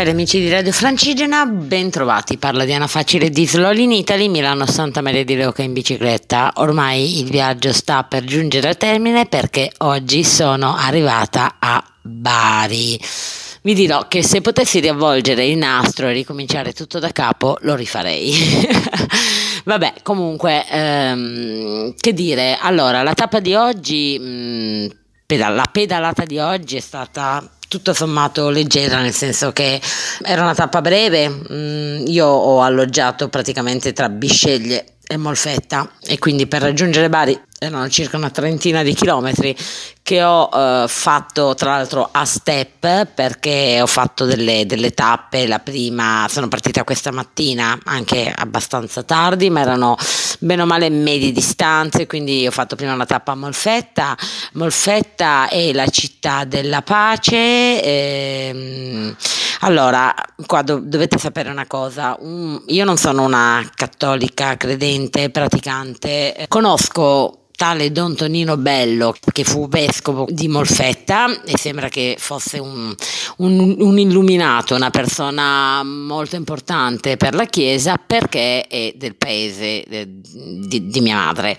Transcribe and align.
cari 0.00 0.12
amici 0.12 0.40
di 0.40 0.48
Radio 0.48 0.72
Francigena, 0.72 1.44
bentrovati. 1.44 2.38
Parla 2.38 2.64
Diana 2.64 2.86
Facile 2.86 3.28
di 3.28 3.46
Slow 3.46 3.74
in 3.74 3.92
Italy, 3.92 4.28
Milano 4.28 4.64
Santa 4.64 5.02
Maria 5.02 5.26
di 5.26 5.36
Leuca 5.36 5.60
in 5.60 5.74
bicicletta. 5.74 6.52
Ormai 6.54 7.20
il 7.20 7.28
viaggio 7.28 7.70
sta 7.74 8.02
per 8.04 8.24
giungere 8.24 8.68
al 8.68 8.78
termine 8.78 9.26
perché 9.26 9.70
oggi 9.80 10.24
sono 10.24 10.74
arrivata 10.74 11.56
a 11.58 11.84
Bari. 12.00 12.98
Vi 13.60 13.74
dirò 13.74 14.08
che 14.08 14.22
se 14.22 14.40
potessi 14.40 14.80
riavvolgere 14.80 15.44
il 15.44 15.58
nastro 15.58 16.08
e 16.08 16.12
ricominciare 16.12 16.72
tutto 16.72 16.98
da 16.98 17.12
capo, 17.12 17.58
lo 17.60 17.74
rifarei. 17.74 18.32
Vabbè, 19.66 19.96
comunque, 20.02 20.64
ehm, 20.66 21.92
che 22.00 22.14
dire, 22.14 22.56
allora, 22.58 23.02
la 23.02 23.12
tappa 23.12 23.38
di 23.40 23.52
oggi, 23.52 24.18
mh, 24.18 24.96
pedal- 25.26 25.54
la 25.54 25.68
pedalata 25.70 26.24
di 26.24 26.38
oggi 26.38 26.76
è 26.78 26.80
stata 26.80 27.46
tutto 27.70 27.94
sommato 27.94 28.50
leggera, 28.50 29.00
nel 29.00 29.12
senso 29.12 29.52
che 29.52 29.80
era 30.22 30.42
una 30.42 30.56
tappa 30.56 30.80
breve, 30.80 31.28
mm, 31.28 32.06
io 32.08 32.26
ho 32.26 32.62
alloggiato 32.62 33.28
praticamente 33.28 33.92
tra 33.92 34.08
Bisceglie 34.08 34.96
e 35.06 35.16
Molfetta 35.16 35.88
e 36.04 36.18
quindi 36.18 36.48
per 36.48 36.62
raggiungere 36.62 37.08
Bari 37.08 37.40
erano 37.62 37.90
circa 37.90 38.16
una 38.16 38.30
trentina 38.30 38.82
di 38.82 38.94
chilometri 38.94 39.54
che 40.02 40.22
ho 40.22 40.48
eh, 40.50 40.86
fatto 40.88 41.54
tra 41.54 41.76
l'altro 41.76 42.08
a 42.10 42.24
step 42.24 43.04
perché 43.04 43.80
ho 43.82 43.86
fatto 43.86 44.24
delle, 44.24 44.64
delle, 44.64 44.92
tappe, 44.92 45.46
la 45.46 45.58
prima 45.58 46.26
sono 46.30 46.48
partita 46.48 46.84
questa 46.84 47.12
mattina 47.12 47.78
anche 47.84 48.32
abbastanza 48.34 49.02
tardi 49.02 49.50
ma 49.50 49.60
erano 49.60 49.96
bene 50.38 50.62
o 50.62 50.66
male 50.66 50.88
medie 50.88 51.32
distanze 51.32 52.06
quindi 52.06 52.46
ho 52.46 52.50
fatto 52.50 52.76
prima 52.76 52.94
una 52.94 53.04
tappa 53.04 53.32
a 53.32 53.34
Molfetta, 53.34 54.16
Molfetta 54.54 55.48
è 55.48 55.72
la 55.74 55.86
città 55.88 56.44
della 56.44 56.80
pace, 56.80 57.82
ehm, 57.82 59.16
allora 59.60 60.14
qua 60.46 60.62
do- 60.62 60.80
dovete 60.82 61.18
sapere 61.18 61.50
una 61.50 61.66
cosa, 61.66 62.16
um, 62.18 62.62
io 62.68 62.84
non 62.86 62.96
sono 62.96 63.22
una 63.22 63.68
cattolica 63.74 64.56
credente, 64.56 65.28
praticante, 65.28 66.46
conosco 66.48 67.40
tale 67.60 67.92
Don 67.92 68.16
Tonino 68.16 68.56
Bello, 68.56 69.14
che 69.32 69.44
fu 69.44 69.68
vescovo 69.68 70.26
di 70.30 70.48
Molfetta 70.48 71.42
e 71.42 71.58
sembra 71.58 71.90
che 71.90 72.16
fosse 72.18 72.58
un, 72.58 72.94
un, 73.36 73.76
un 73.78 73.98
illuminato, 73.98 74.74
una 74.74 74.88
persona 74.88 75.82
molto 75.82 76.36
importante 76.36 77.18
per 77.18 77.34
la 77.34 77.44
Chiesa 77.44 77.96
perché 77.98 78.66
è 78.66 78.94
del 78.96 79.14
paese 79.14 79.84
di, 79.86 80.86
di 80.86 81.00
mia 81.02 81.16
madre. 81.16 81.58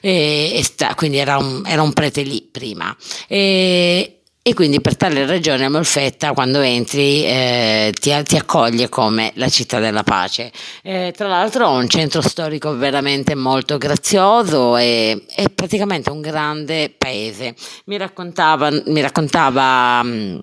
E, 0.00 0.58
sta, 0.62 0.94
quindi 0.94 1.18
era 1.18 1.36
un, 1.36 1.62
era 1.66 1.82
un, 1.82 1.92
prete 1.92 2.22
lì 2.22 2.48
prima. 2.50 2.96
E, 3.28 4.13
e 4.46 4.52
quindi 4.52 4.82
per 4.82 4.94
tale 4.94 5.24
ragione 5.24 5.70
Molfetta 5.70 6.34
quando 6.34 6.60
entri 6.60 7.24
eh, 7.24 7.94
ti, 7.98 8.12
ti, 8.24 8.36
accoglie 8.36 8.90
come 8.90 9.32
la 9.36 9.48
città 9.48 9.78
della 9.78 10.02
pace. 10.02 10.52
Eh, 10.82 11.14
tra 11.16 11.28
l'altro 11.28 11.64
ha 11.64 11.70
un 11.70 11.88
centro 11.88 12.20
storico 12.20 12.76
veramente 12.76 13.34
molto 13.34 13.78
grazioso 13.78 14.76
e 14.76 15.24
è 15.34 15.48
praticamente 15.48 16.10
un 16.10 16.20
grande 16.20 16.92
paese. 16.94 17.54
Mi 17.86 17.96
raccontava, 17.96 18.68
mi 18.68 19.00
raccontava 19.00 20.02
mh, 20.02 20.40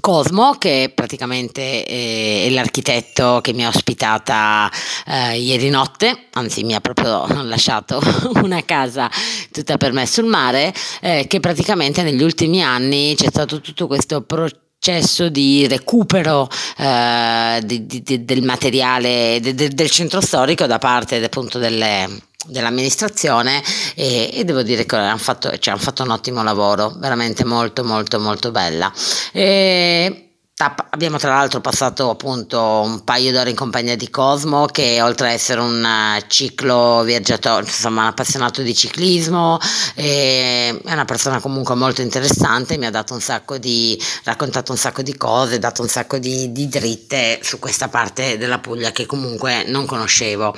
Cosmo, 0.00 0.52
che 0.58 0.92
praticamente 0.94 1.86
eh, 1.86 2.44
è 2.46 2.50
l'architetto 2.50 3.40
che 3.42 3.54
mi 3.54 3.64
ha 3.64 3.68
ospitata 3.68 4.70
eh, 5.06 5.38
ieri 5.38 5.70
notte, 5.70 6.26
anzi 6.32 6.62
mi 6.62 6.74
ha 6.74 6.80
proprio 6.80 7.26
lasciato 7.44 7.98
una 8.44 8.62
casa 8.66 9.10
tutta 9.50 9.78
per 9.78 9.92
me 9.92 10.04
sul 10.06 10.26
mare, 10.26 10.74
eh, 11.00 11.24
che 11.26 11.40
praticamente 11.40 12.02
negli 12.02 12.22
ultimi 12.22 12.62
anni 12.62 13.14
c'è 13.16 13.28
stato 13.28 13.62
tutto 13.62 13.86
questo 13.86 14.20
processo 14.20 15.30
di 15.30 15.66
recupero 15.66 16.50
eh, 16.76 17.60
di, 17.64 17.86
di, 17.86 18.24
del 18.24 18.42
materiale 18.42 19.38
de, 19.40 19.54
de, 19.54 19.68
del 19.70 19.90
centro 19.90 20.20
storico 20.20 20.66
da 20.66 20.78
parte 20.78 21.24
appunto 21.24 21.58
delle, 21.58 22.27
dell'amministrazione 22.46 23.62
e, 23.94 24.30
e, 24.32 24.44
devo 24.44 24.62
dire 24.62 24.86
che 24.86 24.96
hanno 24.96 25.18
fatto, 25.18 25.56
cioè, 25.58 25.74
hanno 25.74 25.82
fatto 25.82 26.02
un 26.02 26.10
ottimo 26.10 26.42
lavoro, 26.42 26.94
veramente 26.96 27.44
molto 27.44 27.84
molto 27.84 28.20
molto 28.20 28.50
bella. 28.50 28.92
E, 29.32 30.27
Abbiamo 30.60 31.18
tra 31.18 31.34
l'altro 31.34 31.60
passato 31.60 32.10
appunto 32.10 32.60
un 32.60 33.04
paio 33.04 33.30
d'ore 33.30 33.50
in 33.50 33.54
compagnia 33.54 33.94
di 33.94 34.10
Cosmo 34.10 34.66
che 34.66 35.00
oltre 35.00 35.28
ad 35.28 35.34
essere 35.34 35.60
un 35.60 35.84
eh, 35.84 36.24
ciclo 36.26 37.04
viaggiatore, 37.04 37.64
insomma 37.64 38.00
un 38.00 38.08
appassionato 38.08 38.62
di 38.62 38.74
ciclismo, 38.74 39.60
è 39.94 40.76
una 40.86 41.04
persona 41.04 41.38
comunque 41.38 41.76
molto 41.76 42.02
interessante, 42.02 42.76
mi 42.76 42.86
ha 42.86 42.90
dato 42.90 43.14
un 43.14 43.20
sacco 43.20 43.56
di, 43.56 43.96
raccontato 44.24 44.72
un 44.72 44.78
sacco 44.78 45.02
di 45.02 45.16
cose, 45.16 45.60
dato 45.60 45.82
un 45.82 45.88
sacco 45.88 46.18
di, 46.18 46.50
di 46.50 46.66
dritte 46.66 47.38
su 47.40 47.60
questa 47.60 47.86
parte 47.86 48.36
della 48.36 48.58
Puglia 48.58 48.90
che 48.90 49.06
comunque 49.06 49.62
non 49.68 49.86
conoscevo. 49.86 50.52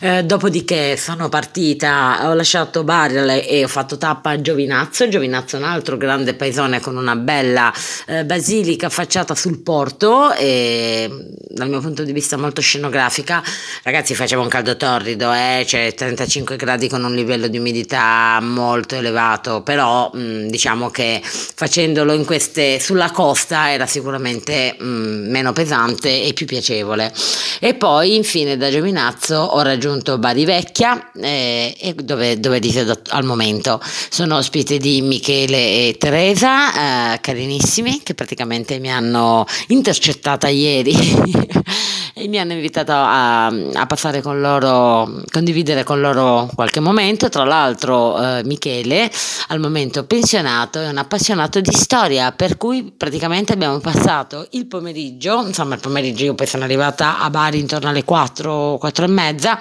Eh, 0.00 0.22
dopodiché 0.22 0.98
sono 0.98 1.30
partita, 1.30 2.28
ho 2.28 2.34
lasciato 2.34 2.84
Bari 2.84 3.46
e 3.46 3.64
ho 3.64 3.68
fatto 3.68 3.96
tappa 3.96 4.28
a 4.32 4.38
Giovinazzo, 4.38 5.08
Giovinazzo 5.08 5.56
è 5.56 5.60
un 5.60 5.64
altro 5.64 5.96
grande 5.96 6.34
paesone 6.34 6.78
con 6.78 6.98
una 6.98 7.16
bella 7.16 7.72
eh, 8.04 8.22
basilica 8.26 8.88
affacciata 8.88 9.34
su 9.34 9.44
sul 9.46 9.62
porto 9.62 10.32
e 10.32 11.08
dal 11.56 11.68
mio 11.68 11.80
punto 11.80 12.02
di 12.02 12.12
vista 12.12 12.36
molto 12.36 12.60
scenografica, 12.60 13.42
ragazzi 13.84 14.14
faceva 14.14 14.42
un 14.42 14.48
caldo 14.48 14.76
torrido, 14.76 15.32
eh? 15.32 15.64
cioè 15.66 15.94
35 15.94 16.56
gradi 16.56 16.88
con 16.88 17.04
un 17.04 17.14
livello 17.14 17.46
di 17.46 17.56
umidità 17.56 18.40
molto 18.42 18.96
elevato, 18.96 19.62
però 19.62 20.10
mh, 20.12 20.48
diciamo 20.48 20.90
che 20.90 21.20
facendolo 21.22 22.14
queste, 22.24 22.80
sulla 22.80 23.10
costa 23.12 23.70
era 23.70 23.86
sicuramente 23.86 24.76
mh, 24.78 24.84
meno 25.30 25.52
pesante 25.52 26.24
e 26.24 26.32
più 26.32 26.46
piacevole. 26.46 27.12
E 27.60 27.74
poi 27.74 28.16
infine 28.16 28.56
da 28.56 28.70
Giovinazzo 28.70 29.36
ho 29.36 29.62
raggiunto 29.62 30.18
Bari 30.18 30.44
Vecchia 30.44 31.12
eh, 31.14 31.94
dove, 32.02 32.38
dove 32.40 32.58
risiedo 32.58 33.00
al 33.10 33.24
momento. 33.24 33.80
Sono 34.10 34.36
ospite 34.36 34.78
di 34.78 35.00
Michele 35.02 35.56
e 35.56 35.96
Teresa, 35.98 37.14
eh, 37.14 37.20
carinissimi, 37.20 38.02
che 38.02 38.14
praticamente 38.14 38.78
mi 38.78 38.90
hanno 38.90 39.35
intercettata 39.68 40.48
ieri 40.48 40.94
e 42.18 42.28
mi 42.28 42.38
hanno 42.38 42.54
invitato 42.54 42.92
a, 42.92 43.46
a, 43.46 43.86
passare 43.86 44.22
con 44.22 44.40
loro, 44.40 45.22
condividere 45.30 45.84
con 45.84 46.00
loro 46.00 46.48
qualche 46.54 46.80
momento. 46.80 47.28
Tra 47.28 47.44
l'altro 47.44 48.18
eh, 48.18 48.42
Michele, 48.44 49.10
al 49.48 49.60
momento 49.60 50.04
pensionato, 50.06 50.80
è 50.80 50.88
un 50.88 50.96
appassionato 50.96 51.60
di 51.60 51.72
storia, 51.72 52.32
per 52.32 52.56
cui 52.56 52.90
praticamente 52.96 53.52
abbiamo 53.52 53.78
passato 53.80 54.46
il 54.52 54.66
pomeriggio, 54.66 55.44
insomma 55.46 55.74
il 55.74 55.80
pomeriggio 55.80 56.24
io 56.24 56.34
poi 56.34 56.46
sono 56.46 56.64
arrivata 56.64 57.18
a 57.18 57.28
Bari 57.28 57.58
intorno 57.58 57.90
alle 57.90 58.04
4, 58.04 58.76
4 58.78 59.04
e 59.04 59.08
mezza, 59.08 59.60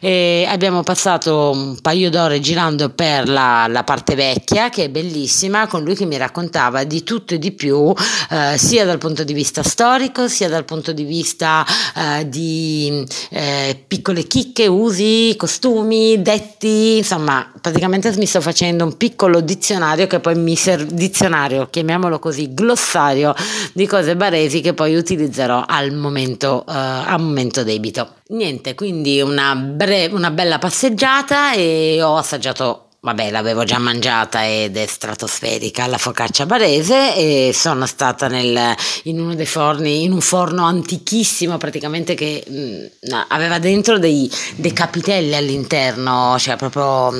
e 0.00 0.46
abbiamo 0.48 0.82
passato 0.82 1.50
un 1.50 1.78
paio 1.80 2.10
d'ore 2.10 2.40
girando 2.40 2.88
per 2.88 3.28
la, 3.28 3.66
la 3.68 3.84
parte 3.84 4.14
vecchia, 4.14 4.70
che 4.70 4.84
è 4.84 4.88
bellissima, 4.88 5.66
con 5.66 5.84
lui 5.84 5.94
che 5.94 6.06
mi 6.06 6.16
raccontava 6.16 6.84
di 6.84 7.04
tutto 7.04 7.34
e 7.34 7.38
di 7.38 7.52
più, 7.52 7.92
eh, 8.30 8.56
sia 8.56 8.84
dal 8.84 8.98
punto 8.98 9.22
di 9.24 9.34
vista 9.34 9.62
storico, 9.62 10.26
sia 10.28 10.48
dal 10.48 10.64
punto 10.64 10.92
di 10.92 11.04
vista 11.04 11.64
eh, 11.96 12.28
di 12.28 13.04
eh, 13.30 13.82
piccole 13.86 14.24
chicche, 14.24 14.66
usi, 14.66 15.34
costumi, 15.36 16.22
detti, 16.22 16.96
insomma 16.98 17.50
praticamente 17.60 18.12
mi 18.16 18.26
sto 18.26 18.40
facendo 18.40 18.84
un 18.84 18.96
piccolo 18.96 19.40
dizionario 19.40 20.06
che 20.06 20.20
poi 20.20 20.34
mi 20.34 20.56
serve, 20.56 20.94
dizionario, 20.94 21.68
chiamiamolo 21.68 22.18
così, 22.18 22.54
glossario 22.54 23.34
di 23.72 23.86
cose 23.86 24.16
baresi 24.16 24.60
che 24.60 24.72
poi 24.72 24.96
utilizzerò 24.96 25.64
al 25.66 25.92
momento, 25.92 26.64
eh, 26.66 26.72
al 26.72 27.20
momento 27.20 27.62
debito. 27.62 28.19
Niente, 28.30 28.76
quindi 28.76 29.20
una, 29.20 29.56
bre- 29.56 30.06
una 30.06 30.30
bella 30.30 30.58
passeggiata 30.58 31.52
e 31.52 32.00
ho 32.00 32.16
assaggiato 32.16 32.90
vabbè, 33.00 33.30
l'avevo 33.30 33.64
già 33.64 33.78
mangiata 33.78 34.46
ed 34.46 34.76
è 34.76 34.86
stratosferica 34.86 35.86
la 35.86 35.98
focaccia 35.98 36.46
barese 36.46 37.16
e 37.16 37.50
sono 37.52 37.86
stata 37.86 38.28
nel, 38.28 38.74
in 39.04 39.18
uno 39.18 39.34
dei 39.34 39.46
forni, 39.46 40.04
in 40.04 40.12
un 40.12 40.20
forno 40.20 40.64
antichissimo 40.64 41.56
praticamente 41.58 42.14
che 42.14 42.44
mh, 42.46 43.14
aveva 43.28 43.58
dentro 43.58 43.98
dei, 43.98 44.30
dei 44.56 44.72
capitelli 44.72 45.34
all'interno, 45.34 46.36
cioè 46.38 46.56
proprio 46.56 47.12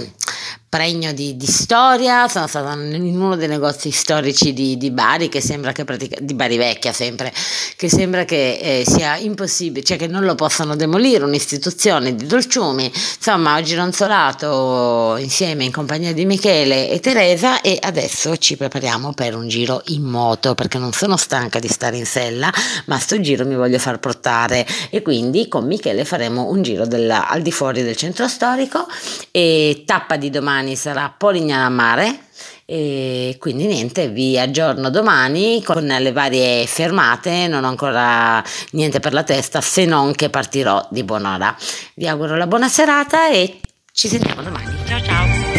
pregno 0.70 1.12
di, 1.12 1.36
di, 1.36 1.46
storia, 1.46 2.28
sono 2.28 2.46
stata 2.46 2.72
in 2.74 3.20
uno 3.20 3.34
dei 3.34 3.48
negozi 3.48 3.90
storici 3.90 4.52
di, 4.52 4.76
di 4.76 4.92
Bari, 4.92 5.28
che 5.28 5.40
sembra 5.40 5.72
che 5.72 5.82
pratica, 5.82 6.16
di 6.20 6.32
Bari 6.32 6.56
Vecchia 6.56 6.92
sempre, 6.92 7.32
che 7.74 7.88
sembra 7.88 8.24
che 8.24 8.52
eh, 8.62 8.84
sia 8.86 9.16
impossibile, 9.16 9.84
cioè 9.84 9.98
che 9.98 10.06
non 10.06 10.22
lo 10.22 10.36
possano 10.36 10.76
demolire, 10.76 11.24
un'istituzione 11.24 12.14
di 12.14 12.24
dolciumi, 12.24 12.86
insomma 12.86 13.58
ho 13.58 13.62
gironzolato 13.62 15.16
insieme 15.18 15.64
in 15.64 15.72
compagnia 15.72 16.12
di 16.12 16.24
Michele 16.24 16.88
e 16.88 17.00
Teresa 17.00 17.62
e 17.62 17.76
adesso 17.80 18.36
ci 18.36 18.56
prepariamo 18.56 19.12
per 19.12 19.34
un 19.34 19.48
giro 19.48 19.82
in 19.86 20.04
moto, 20.04 20.54
perché 20.54 20.78
non 20.78 20.92
sono 20.92 21.16
stanca 21.16 21.58
di 21.58 21.66
stare 21.66 21.96
in 21.96 22.06
sella, 22.06 22.48
ma 22.86 22.96
sto 23.00 23.18
giro 23.20 23.44
mi 23.44 23.56
voglio 23.56 23.80
far 23.80 23.98
portare. 23.98 24.64
E 24.90 25.02
quindi 25.02 25.48
con 25.48 25.66
Michele 25.66 26.04
faremo 26.04 26.48
un 26.48 26.62
giro 26.62 26.86
della, 26.86 27.28
al 27.28 27.42
di 27.42 27.50
fuori 27.50 27.82
del 27.82 27.96
centro 27.96 28.28
storico 28.28 28.86
e 29.32 29.82
tappa 29.84 30.14
di 30.14 30.30
domani 30.30 30.58
domani 30.60 30.76
sarà 30.76 31.14
a 31.64 31.68
Mare 31.70 32.28
e 32.66 33.36
quindi 33.40 33.66
niente, 33.66 34.08
vi 34.08 34.38
aggiorno 34.38 34.90
domani 34.90 35.62
con 35.64 35.84
le 35.84 36.12
varie 36.12 36.66
fermate, 36.66 37.48
non 37.48 37.64
ho 37.64 37.68
ancora 37.68 38.44
niente 38.72 39.00
per 39.00 39.12
la 39.12 39.24
testa 39.24 39.60
se 39.60 39.86
non 39.86 40.14
che 40.14 40.28
partirò 40.28 40.86
di 40.90 41.02
buon'ora. 41.02 41.56
Vi 41.94 42.06
auguro 42.06 42.36
la 42.36 42.46
buona 42.46 42.68
serata 42.68 43.30
e 43.30 43.60
ci 43.92 44.08
sentiamo 44.08 44.42
domani. 44.42 44.76
Ciao 44.86 45.02
ciao! 45.02 45.49